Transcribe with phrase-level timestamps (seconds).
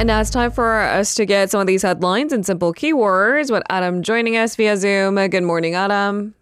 [0.00, 3.50] And now it's time for us to get some of these headlines and simple keywords
[3.50, 5.16] with Adam joining us via Zoom.
[5.16, 6.34] Good morning, Adam.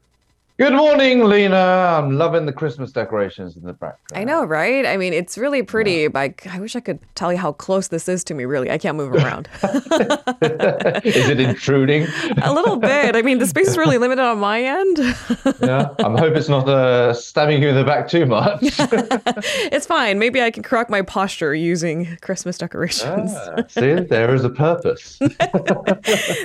[0.59, 1.57] Good morning, Lena.
[1.57, 4.01] I'm loving the Christmas decorations in the background.
[4.13, 4.85] I know, right?
[4.85, 6.09] I mean, it's really pretty, yeah.
[6.09, 8.69] but I wish I could tell you how close this is to me, really.
[8.69, 9.49] I can't move around.
[9.63, 12.09] is it intruding?
[12.43, 13.15] A little bit.
[13.15, 14.99] I mean, the space is really limited on my end.
[15.63, 18.59] yeah, I hope it's not uh, stabbing you in the back too much.
[18.63, 20.19] it's fine.
[20.19, 23.31] Maybe I can correct my posture using Christmas decorations.
[23.33, 25.21] Ah, see, there is a purpose.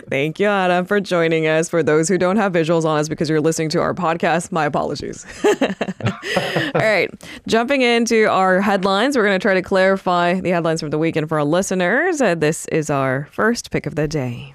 [0.08, 1.68] Thank you, Adam, for joining us.
[1.68, 4.03] For those who don't have visuals on us because you're listening to our podcast.
[4.52, 5.26] My apologies.
[5.46, 7.10] All right.
[7.48, 11.30] Jumping into our headlines, we're going to try to clarify the headlines from the weekend
[11.30, 12.22] for our listeners.
[12.22, 14.54] Uh, this is our first pick of the day.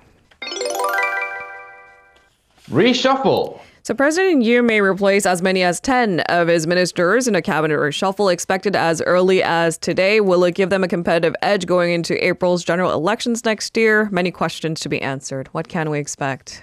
[2.71, 3.61] Reshuffle.
[3.89, 7.79] So President Yoon may replace as many as 10 of his ministers in a cabinet
[7.79, 10.21] reshuffle expected as early as today.
[10.21, 14.11] Will it give them a competitive edge going into April's general elections next year?
[14.11, 15.49] Many questions to be answered.
[15.53, 16.63] What can we expect?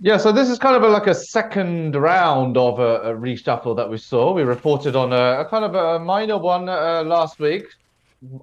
[0.00, 3.74] Yeah, so this is kind of a, like a second round of a, a, reshuffle
[3.76, 4.32] that we saw.
[4.32, 7.64] We reported on a, a kind of a minor one uh, last week.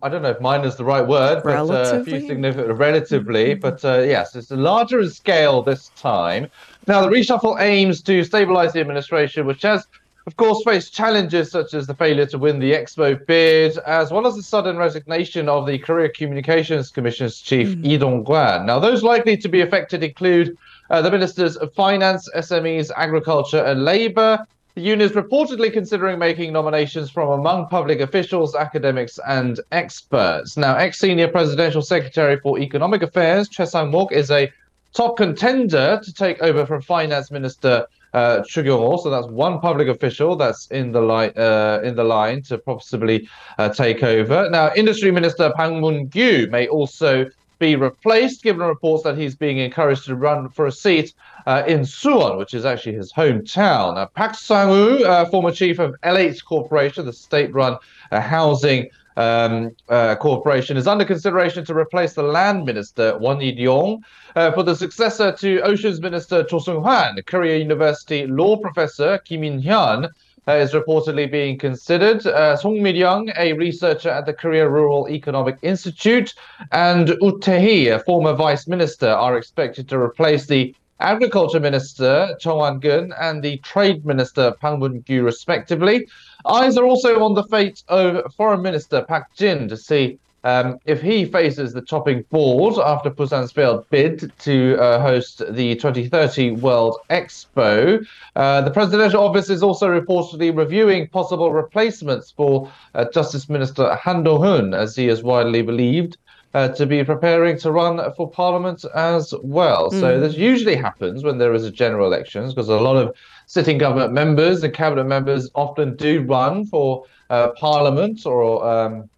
[0.03, 3.51] I don't know if minor is the right word, but uh, a few significant, relatively.
[3.51, 3.59] Mm-hmm.
[3.61, 6.49] But uh, yes, it's a larger in scale this time.
[6.87, 9.87] Now, the reshuffle aims to stabilize the administration, which has,
[10.27, 14.27] of course, faced challenges such as the failure to win the Expo bid, as well
[14.27, 17.83] as the sudden resignation of the Korea Communications Commission's chief, mm.
[17.83, 18.65] Lee Dong-kwan.
[18.65, 20.57] Now, those likely to be affected include
[20.89, 24.45] uh, the ministers of finance, SMEs, agriculture, and labor.
[24.75, 30.57] The union is reportedly considering making nominations from among public officials, academics, and experts.
[30.57, 34.51] Now, ex senior presidential secretary for economic affairs, Choi Sang-mok, is a
[34.93, 40.67] top contender to take over from finance minister uh, So that's one public official that's
[40.71, 43.27] in the line uh, in the line to possibly
[43.57, 44.49] uh, take over.
[44.49, 47.29] Now, industry minister Pang Moon-gyu may also
[47.59, 51.13] be replaced, given reports that he's being encouraged to run for a seat
[51.45, 53.95] uh, in Suwon, which is actually his hometown.
[53.95, 57.77] Now, Park Sang-woo, uh, former chief of LH Corporation, the state-run
[58.11, 64.01] uh, housing um, uh, corporation, is under consideration to replace the land minister, Won Hee-ryong,
[64.35, 70.09] uh, for the successor to Oceans Minister Cho Sung-hwan, Korea University law professor Kim In-hyun,
[70.47, 72.25] uh, is reportedly being considered.
[72.25, 76.33] Uh, Song Mi-ryung, a researcher at the Korea Rural Economic Institute,
[76.71, 83.11] and Tae-hee, a former vice minister, are expected to replace the Agriculture Minister Chung Hwang-keun
[83.19, 86.07] and the Trade Minister Pang Moon-gyu, respectively.
[86.45, 91.01] Eyes are also on the fate of Foreign Minister Park Jin to see um, if
[91.01, 96.99] he faces the chopping board after Busan's failed bid to uh, host the 2030 World
[97.09, 103.95] Expo, uh, the presidential office is also reportedly reviewing possible replacements for uh, Justice Minister
[103.95, 106.17] Han Dong-hoon, as he is widely believed.
[106.53, 109.91] Uh, to be preparing to run for parliament as well.
[109.91, 109.99] Mm.
[109.99, 113.13] So this usually happens when there is a general elections because a lot of
[113.45, 119.09] sitting government members and cabinet members often do run for uh, parliament or um,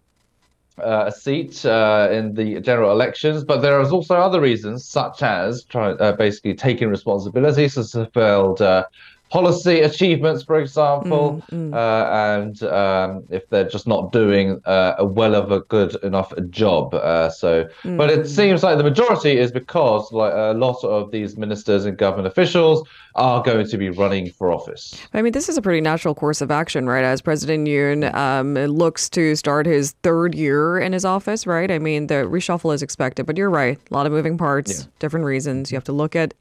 [0.80, 5.22] uh, a seat uh, in the general elections, but there is also other reasons, such
[5.22, 8.84] as try, uh, basically taking responsibility, as failed uh,
[9.30, 11.74] policy achievements, for example, mm, mm.
[11.74, 16.32] Uh, and um, if they're just not doing uh, a well of a good enough
[16.50, 16.94] job.
[16.94, 17.96] Uh, so, mm.
[17.96, 18.26] but it mm.
[18.26, 22.86] seems like the majority is because like a lot of these ministers and government officials
[23.14, 24.96] are going to be running for office.
[25.12, 27.04] I mean, this is a pretty natural course of action, right?
[27.04, 31.70] As President Yoon um, looks to start his third year in his office, right?
[31.70, 33.78] I mean, the reshuffle is expected, but you're right.
[33.90, 34.86] A lot of moving parts, yeah.
[35.00, 35.70] different reasons.
[35.70, 36.32] You have to look at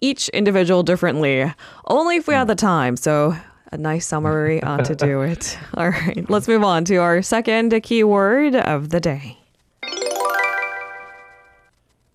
[0.00, 1.52] each individual differently.
[1.86, 2.96] Only if we had the time.
[2.96, 3.36] So
[3.70, 5.58] a nice summary on to do it.
[5.74, 9.36] All right, let's move on to our second keyword of the day.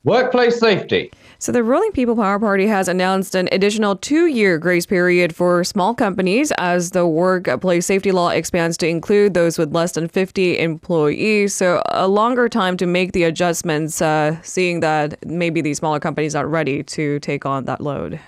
[0.04, 1.12] Workplace safety.
[1.38, 5.64] So, the ruling People Power Party has announced an additional two year grace period for
[5.64, 10.58] small companies as the workplace safety law expands to include those with less than 50
[10.58, 11.54] employees.
[11.54, 16.34] So, a longer time to make the adjustments, uh, seeing that maybe these smaller companies
[16.34, 18.20] aren't ready to take on that load.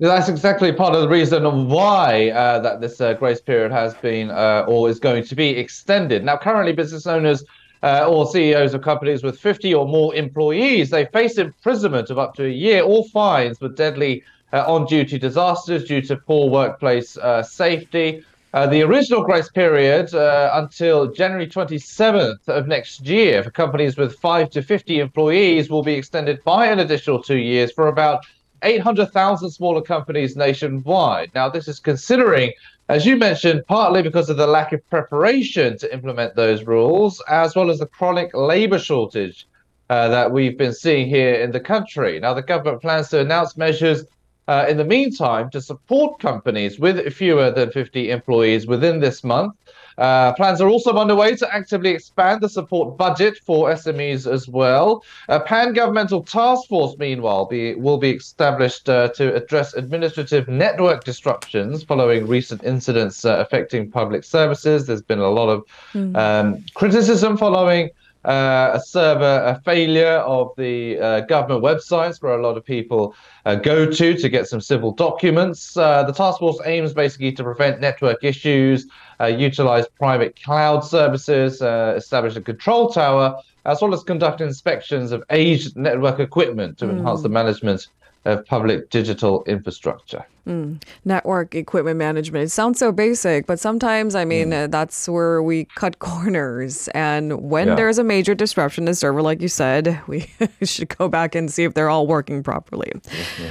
[0.00, 4.28] That's exactly part of the reason why uh, that this uh, grace period has been
[4.28, 6.24] uh, or is going to be extended.
[6.24, 7.44] Now, currently, business owners
[7.84, 12.34] uh, or CEOs of companies with 50 or more employees, they face imprisonment of up
[12.34, 17.16] to a year or fines for deadly uh, on duty disasters due to poor workplace
[17.18, 18.24] uh, safety.
[18.52, 24.62] The original grace period until January 27th of next year for companies with 5 to
[24.62, 28.24] 50 employees will be extended by an additional two years for about
[28.64, 31.30] 800,000 smaller companies nationwide.
[31.34, 32.52] Now, this is considering
[32.88, 37.56] as you mentioned, partly because of the lack of preparation to implement those rules, as
[37.56, 39.46] well as the chronic labor shortage
[39.88, 42.20] uh, that we've been seeing here in the country.
[42.20, 44.04] Now, the government plans to announce measures
[44.48, 49.54] uh, in the meantime to support companies with fewer than 50 employees within this month.
[49.96, 55.04] Uh, plans are also underway to actively expand the support budget for SMEs as well.
[55.28, 61.84] A pan-governmental task force, meanwhile, be, will be established uh, to address administrative network disruptions
[61.84, 64.86] following recent incidents uh, affecting public services.
[64.86, 66.16] There's been a lot of mm.
[66.16, 67.90] um, criticism following
[68.24, 73.14] uh, a server a failure of the uh, government websites where a lot of people
[73.44, 75.76] uh, go to to get some civil documents.
[75.76, 78.86] Uh, the task force aims basically to prevent network issues,
[79.20, 85.12] uh, utilize private cloud services, uh, establish a control tower, as well as conduct inspections
[85.12, 86.90] of aged network equipment to mm.
[86.90, 87.88] enhance the management
[88.24, 90.24] of public digital infrastructure.
[90.46, 90.82] Mm.
[91.06, 92.44] Network equipment management.
[92.44, 94.64] It sounds so basic, but sometimes, I mean, mm.
[94.64, 96.88] uh, that's where we cut corners.
[96.88, 97.74] And when yeah.
[97.76, 100.26] there's a major disruption to server, like you said, we
[100.62, 102.92] should go back and see if they're all working properly.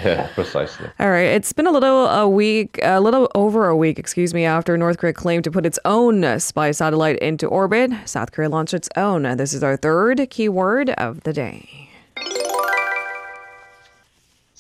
[0.03, 0.87] Yeah, precisely.
[0.99, 1.27] All right.
[1.27, 4.97] It's been a little a week, a little over a week, excuse me, after North
[4.97, 7.91] Korea claimed to put its own spy satellite into orbit.
[8.05, 9.23] South Korea launched its own.
[9.37, 11.82] This is our third keyword of the day.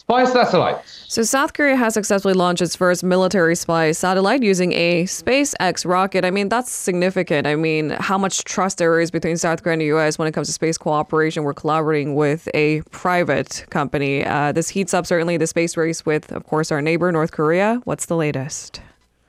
[0.03, 1.05] Spy satellites.
[1.07, 6.25] So, South Korea has successfully launched its first military spy satellite using a SpaceX rocket.
[6.25, 7.47] I mean, that's significant.
[7.47, 10.19] I mean, how much trust there is between South Korea and the U.S.
[10.19, 11.43] when it comes to space cooperation.
[11.43, 14.25] We're collaborating with a private company.
[14.25, 17.79] Uh, this heats up certainly the space race with, of course, our neighbor, North Korea.
[17.85, 18.81] What's the latest?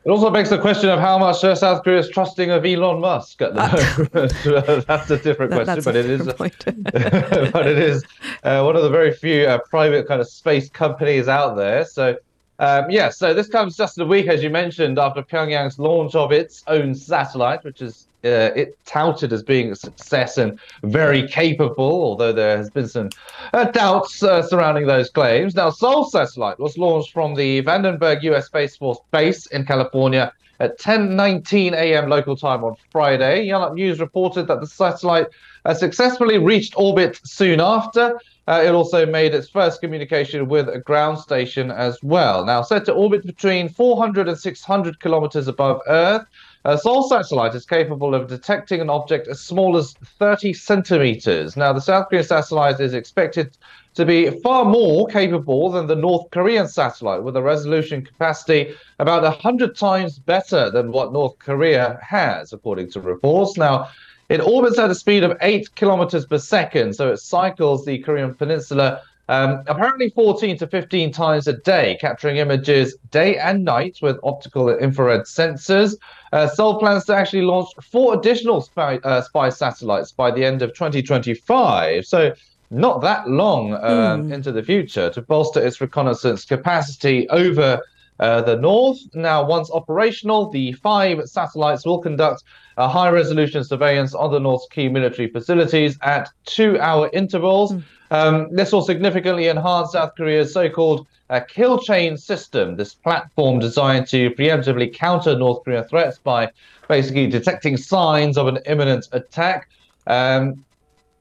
[0.05, 3.01] It also begs the question of how much uh, South Korea is trusting of Elon
[3.01, 4.21] Musk at the uh,
[4.53, 4.87] moment.
[4.87, 8.05] that's a different question, but it, is, but it is
[8.43, 11.87] uh, one of the very few uh, private kind of space companies out there.
[11.87, 12.19] So,
[12.59, 16.33] um, yeah, so this comes just a week, as you mentioned, after Pyongyang's launch of
[16.33, 22.03] its own satellite, which is uh, it touted as being a success and very capable,
[22.03, 23.11] although there has been some
[23.53, 25.55] uh, doubts uh, surrounding those claims.
[25.55, 28.47] Now, Seoul satellite was launched from the Vandenberg U.S.
[28.47, 32.09] Space Force base in California at 10:19 a.m.
[32.09, 33.47] local time on Friday.
[33.47, 35.27] Yonhap News reported that the satellite
[35.65, 38.19] uh, successfully reached orbit soon after.
[38.47, 42.44] Uh, it also made its first communication with a ground station as well.
[42.44, 46.27] Now, set to orbit between 400 and 600 kilometers above Earth,
[46.66, 51.58] a Seoul satellite is capable of detecting an object as small as 30 centimeters.
[51.58, 53.56] Now, the South Korean satellite is expected
[53.94, 59.22] to be far more capable than the North Korean satellite, with a resolution capacity about
[59.22, 63.58] 100 times better than what North Korea has, according to reports.
[63.58, 63.90] Now,
[64.31, 68.34] it orbits at a speed of 8 kilometers per second, so it cycles the Korean
[68.34, 74.19] peninsula um, apparently 14 to 15 times a day, capturing images day and night with
[74.23, 75.97] optical and infrared sensors.
[76.32, 80.62] Uh, Seoul plans to actually launch four additional spy, uh, spy satellites by the end
[80.62, 82.05] of 2025.
[82.06, 82.35] So
[82.71, 84.32] not that long um, mm.
[84.32, 87.81] into the future to bolster its reconnaissance capacity over
[88.20, 88.99] uh, the north.
[89.15, 92.43] Now, once operational, the five satellites will conduct
[92.77, 97.73] a high resolution surveillance on the North's key military facilities at two hour intervals.
[97.73, 97.85] Mm.
[98.14, 103.58] Um, this will significantly enhance South Korea's so called uh, kill chain system, this platform
[103.58, 106.53] designed to preemptively counter North Korean threats by
[106.89, 109.69] basically detecting signs of an imminent attack.
[110.06, 110.65] Um,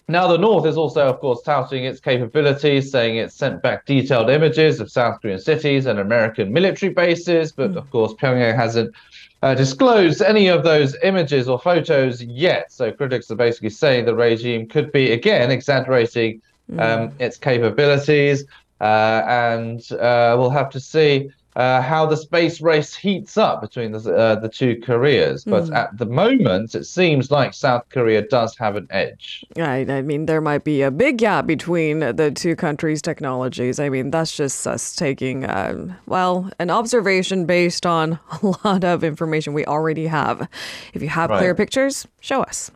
[0.07, 4.29] now, the North is also, of course, touting its capabilities, saying it sent back detailed
[4.29, 7.51] images of South Korean cities and American military bases.
[7.51, 7.77] But, mm.
[7.77, 8.93] of course, Pyongyang hasn't
[9.41, 12.71] uh, disclosed any of those images or photos yet.
[12.71, 16.41] So, critics are basically saying the regime could be, again, exaggerating
[16.71, 16.79] mm.
[16.79, 18.45] um, its capabilities.
[18.81, 23.91] Uh, and uh, we'll have to see uh, how the space race heats up between
[23.91, 25.43] the, uh, the two Koreas.
[25.43, 25.75] But mm.
[25.75, 29.45] at the moment, it seems like South Korea does have an edge.
[29.55, 29.89] Right.
[29.89, 33.79] I mean, there might be a big gap between the two countries' technologies.
[33.79, 39.03] I mean, that's just us taking, uh, well, an observation based on a lot of
[39.03, 40.47] information we already have.
[40.93, 41.37] If you have right.
[41.37, 42.71] clear pictures, show us.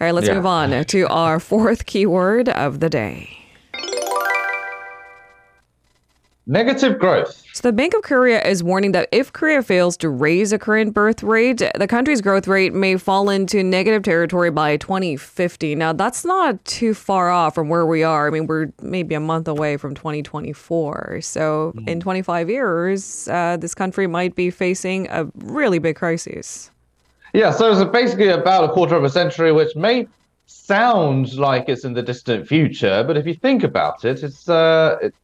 [0.00, 0.34] All right, let's yeah.
[0.34, 3.45] move on to our fourth keyword of the day.
[6.48, 7.42] Negative growth.
[7.54, 10.94] So, the Bank of Korea is warning that if Korea fails to raise the current
[10.94, 15.74] birth rate, the country's growth rate may fall into negative territory by 2050.
[15.74, 18.28] Now, that's not too far off from where we are.
[18.28, 21.20] I mean, we're maybe a month away from 2024.
[21.20, 21.88] So, mm.
[21.88, 26.70] in 25 years, uh, this country might be facing a really big crisis.
[27.34, 30.06] Yeah, so it's basically about a quarter of a century, which may
[30.46, 34.96] sound like it's in the distant future, but if you think about it, it's uh,
[35.02, 35.14] it,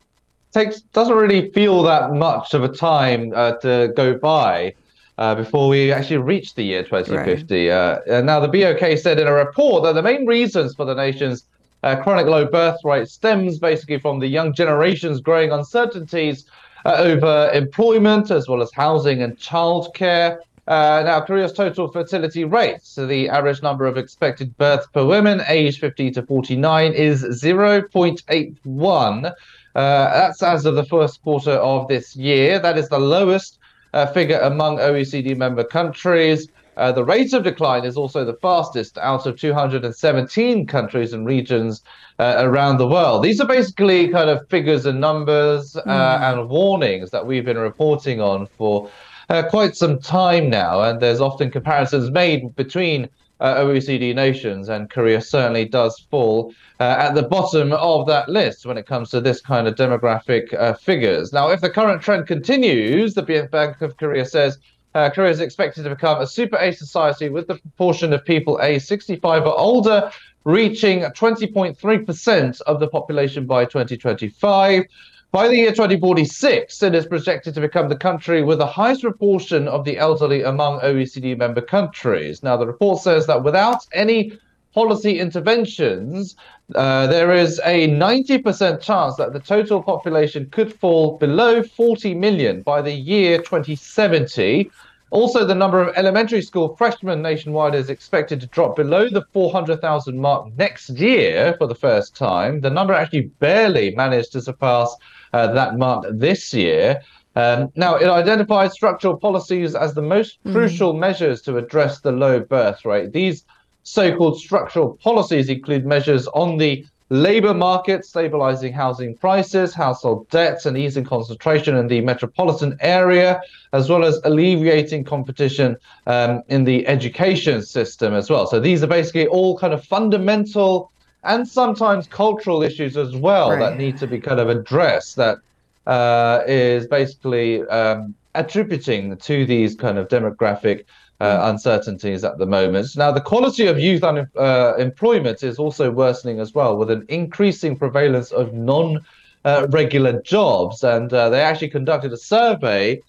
[0.53, 4.75] takes doesn't really feel that much of a time uh, to go by
[5.19, 7.69] uh, before we actually reach the year 2050.
[7.69, 7.75] Right.
[7.75, 10.95] Uh, and now the BOK said in a report that the main reasons for the
[10.95, 11.45] nation's
[11.83, 16.47] uh, chronic low birth rate stems basically from the young generation's growing uncertainties
[16.85, 20.39] uh, over employment as well as housing and childcare.
[20.73, 25.43] Uh, now, Korea's total fertility rate, so the average number of expected births per woman
[25.47, 29.27] aged 50 to 49, is 0.81.
[29.27, 29.33] Uh,
[29.75, 32.59] that's as of the first quarter of this year.
[32.59, 33.59] That is the lowest
[33.93, 36.49] uh, figure among OECD member countries.
[36.79, 41.83] Uh, the rate of decline is also the fastest out of 217 countries and regions
[42.19, 43.23] uh, around the world.
[43.23, 46.33] These are basically kind of figures and numbers uh, mm.
[46.33, 48.89] and warnings that we've been reporting on for
[49.33, 50.83] uh, quite some time now.
[50.83, 53.09] And there's often comparisons made between
[53.41, 58.67] uh, OECD nations, and Korea certainly does fall uh, at the bottom of that list
[58.67, 61.33] when it comes to this kind of demographic figures.
[61.33, 64.59] Now, if the current trend continues, the Bank of Korea says
[64.95, 68.61] uh, Korea is expected to become a super age society with the proportion of people
[68.63, 70.11] aged 65 or older
[70.45, 74.85] reaching 20.3% of the population by 2025.
[75.33, 79.67] By the year 2046, it is projected to become the country with the highest proportion
[79.67, 82.43] of the elderly among OECD member countries.
[82.43, 84.39] Now, the report says that without any
[84.75, 86.37] policy interventions,
[86.75, 92.61] uh, there is a 90% chance that the total population could fall below 40 million
[92.61, 94.71] by the year 2070.
[95.13, 100.19] Also, the number of elementary school freshmen nationwide is expected to drop below the 400,000
[100.19, 102.61] mark next year for the first time.
[102.61, 104.95] The number actually barely managed to surpass
[105.33, 107.01] that mark this year.
[107.35, 110.53] Um, now, it identifies structural policies as the most mm.
[110.53, 113.13] crucial measures to address the low birth rate.
[113.13, 113.45] These
[113.85, 120.79] so-called structural policies include measures on the labor market, stabilizing housing prices, household debts, and
[120.79, 123.41] easing concentration in the metropolitan area,
[123.73, 128.47] as well as alleviating competition um, in the education system as well.
[128.47, 130.91] So these are basically all kind of fundamental
[131.25, 133.59] and sometimes cultural issues as well right.
[133.59, 135.17] that need to be kind of addressed.
[135.17, 135.39] That
[135.87, 140.85] uh, is basically um, attributing to these kind of demographic
[141.21, 141.51] uh, mm.
[141.51, 142.97] uncertainties at the moment.
[142.97, 147.77] Now, the quality of youth unemployment uh, is also worsening as well, with an increasing
[147.77, 149.05] prevalence of non
[149.45, 150.83] uh, regular jobs.
[150.83, 153.01] And uh, they actually conducted a survey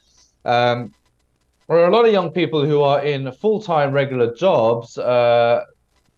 [0.46, 0.94] um,
[1.68, 5.66] where a lot of young people who are in full time regular jobs uh,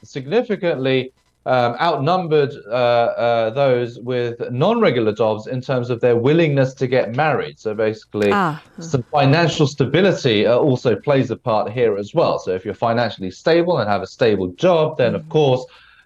[0.03, 1.13] significantly
[1.45, 7.15] um, outnumbered uh, uh, those with non-regular jobs in terms of their willingness to get
[7.15, 7.59] married.
[7.59, 8.61] So basically, ah.
[8.79, 12.39] some financial stability uh, also plays a part here as well.
[12.39, 15.17] So if you're financially stable and have a stable job, then mm.
[15.17, 15.65] of course.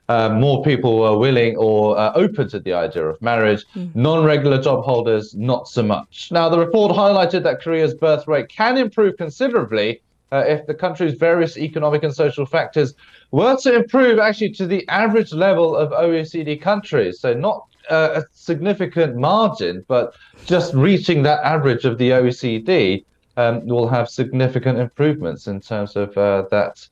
[0.09, 3.63] Uh, more people are willing or uh, open to the idea of marriage.
[3.75, 3.95] Mm.
[3.95, 6.29] Non regular job holders, not so much.
[6.31, 11.13] Now, the report highlighted that Korea's birth rate can improve considerably uh, if the country's
[11.13, 12.93] various economic and social factors
[13.31, 17.19] were to improve actually to the average level of OECD countries.
[17.19, 20.13] So not uh, a significant margin, but
[20.45, 23.03] just reaching that average of the OECD
[23.37, 26.87] um, will have significant improvements in terms of uh, that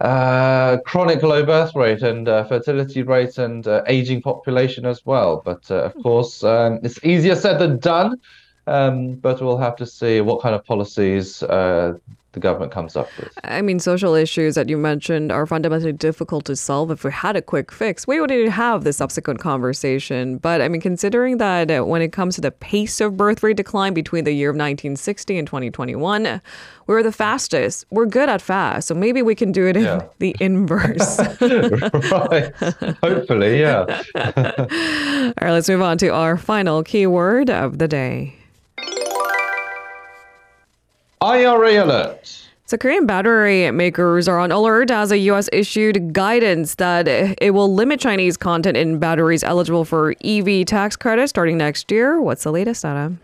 [0.00, 5.42] uh, chronic low birth rate and uh, fertility rate and uh, aging population as well.
[5.44, 8.20] But of course, um, it's easier said than done.
[8.66, 11.94] Um, but we'll have to see what kind of policies uh,
[12.32, 13.30] the government comes up with.
[13.44, 16.90] I mean, social issues that you mentioned are fundamentally difficult to solve.
[16.90, 20.38] If we had a quick fix, we wouldn't have the subsequent conversation.
[20.38, 23.56] But I mean, considering that uh, when it comes to the pace of birth rate
[23.56, 26.40] decline between the year of 1960 and 2021,
[26.86, 27.84] we're the fastest.
[27.90, 28.88] We're good at fast.
[28.88, 30.00] So maybe we can do it yeah.
[30.00, 31.18] in the inverse.
[31.40, 32.54] right.
[33.02, 34.02] Hopefully, yeah.
[34.14, 38.41] All right, let's move on to our final keyword of the day.
[41.22, 42.48] IRA alert.
[42.66, 45.48] So, Korean battery makers are on alert as the U.S.
[45.52, 51.28] issued guidance that it will limit Chinese content in batteries eligible for EV tax credit
[51.28, 52.20] starting next year.
[52.20, 53.20] What's the latest, Adam?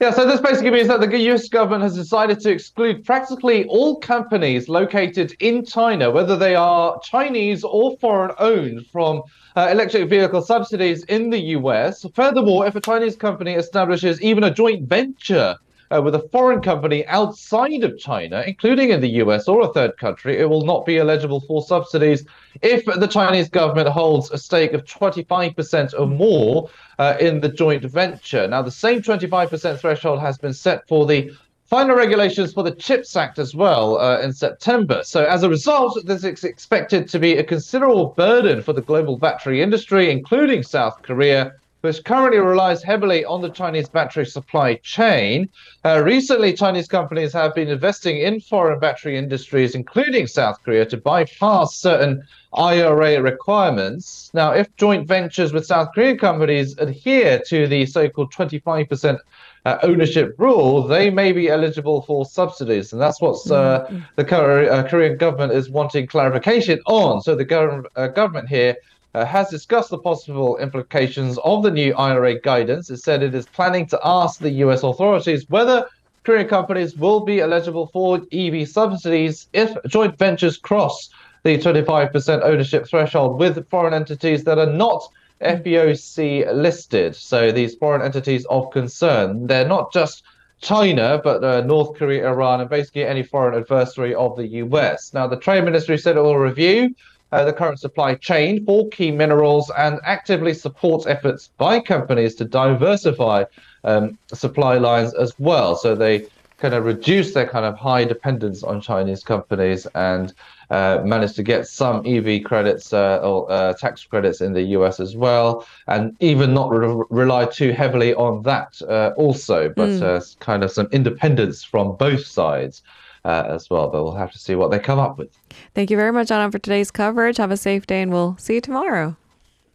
[0.00, 4.00] Yeah, so this basically means that the US government has decided to exclude practically all
[4.00, 9.22] companies located in China, whether they are Chinese or foreign owned, from
[9.56, 12.04] uh, electric vehicle subsidies in the US.
[12.14, 15.56] Furthermore, if a Chinese company establishes even a joint venture
[15.90, 19.96] uh, with a foreign company outside of China, including in the US or a third
[19.98, 22.24] country, it will not be eligible for subsidies
[22.62, 27.84] if the Chinese government holds a stake of 25% or more uh, in the joint
[27.84, 28.46] venture.
[28.46, 31.30] Now, the same 25% threshold has been set for the
[31.66, 35.02] final regulations for the CHIPS Act as well uh, in September.
[35.04, 39.16] So, as a result, this is expected to be a considerable burden for the global
[39.16, 45.46] battery industry, including South Korea which currently relies heavily on the Chinese battery supply chain.
[45.84, 50.96] Uh, recently, Chinese companies have been investing in foreign battery industries, including South Korea, to
[50.96, 54.30] bypass certain IRA requirements.
[54.32, 59.18] Now, if joint ventures with South Korean companies adhere to the so called 25%
[59.66, 62.94] uh, ownership rule, they may be eligible for subsidies.
[62.94, 63.98] And that's what uh, mm-hmm.
[64.16, 67.20] the uh, Korean government is wanting clarification on.
[67.20, 68.74] So the gov- uh, government here
[69.14, 72.90] uh, has discussed the possible implications of the new IRA guidance.
[72.90, 75.86] It said it is planning to ask the US authorities whether
[76.24, 81.10] Korean companies will be eligible for EV subsidies if joint ventures cross
[81.44, 85.06] the 25% ownership threshold with foreign entities that are not
[85.42, 87.14] FEOC listed.
[87.14, 90.22] So these foreign entities of concern, they're not just
[90.60, 95.12] China, but uh, North Korea, Iran, and basically any foreign adversary of the US.
[95.12, 96.94] Now, the Trade Ministry said it will review
[97.42, 103.44] the current supply chain for key minerals and actively supports efforts by companies to diversify
[103.82, 105.74] um, supply lines as well.
[105.74, 106.26] So they
[106.58, 110.32] kind of reduce their kind of high dependence on Chinese companies and
[110.70, 115.00] uh, managed to get some EV credits uh, or uh, tax credits in the US
[115.00, 120.38] as well, and even not re- rely too heavily on that uh, also, but mm.
[120.40, 122.82] kind of some independence from both sides.
[123.24, 125.30] Uh, as well, but we'll have to see what they come up with.
[125.74, 127.38] Thank you very much, Anna, for today's coverage.
[127.38, 129.16] Have a safe day, and we'll see you tomorrow.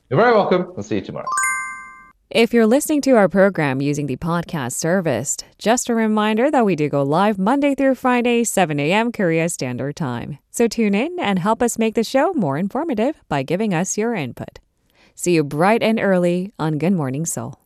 [0.10, 0.72] You're very welcome.
[0.76, 1.26] We'll see you tomorrow.
[2.30, 6.76] If you're listening to our program using the podcast service, just a reminder that we
[6.76, 9.12] do go live Monday through Friday, 7 a.m.
[9.12, 10.38] Korea Standard Time.
[10.52, 14.14] So tune in and help us make the show more informative by giving us your
[14.14, 14.60] input.
[15.16, 17.60] See you bright and early on Good Morning Seoul.